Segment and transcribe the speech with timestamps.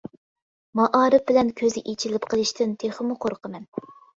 [0.79, 3.71] مائارىپ بىلەن كۆزى ئېچىلىپ قىلىشتىن تېخىمۇ قورقىمەن.